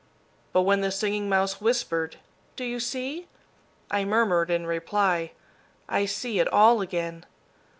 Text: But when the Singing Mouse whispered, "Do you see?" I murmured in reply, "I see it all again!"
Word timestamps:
But 0.51 0.63
when 0.63 0.81
the 0.81 0.89
Singing 0.89 1.29
Mouse 1.29 1.61
whispered, 1.61 2.15
"Do 2.55 2.63
you 2.63 2.79
see?" 2.79 3.27
I 3.91 4.03
murmured 4.03 4.49
in 4.49 4.65
reply, 4.65 5.33
"I 5.87 6.05
see 6.07 6.39
it 6.39 6.47
all 6.51 6.81
again!" 6.81 7.23